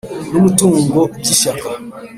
n 0.31 0.33
umutungo 0.39 0.99
by 1.19 1.27
Ishyaka 1.33 1.67